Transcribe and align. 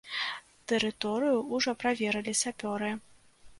Тэрыторыю 0.71 1.37
ўжо 1.59 1.75
праверылі 1.85 2.35
сапёры. 2.43 2.93